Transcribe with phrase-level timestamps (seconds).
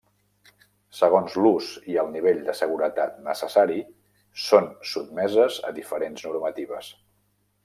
[0.99, 3.79] Segons l'ús i el nivell de seguretat necessari,
[4.47, 6.95] són sotmeses a diferents normatives.